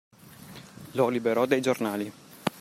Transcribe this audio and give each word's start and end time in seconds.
Lo 0.93 1.09
liberò 1.09 1.45
dai 1.45 1.61
giornali. 1.61 2.11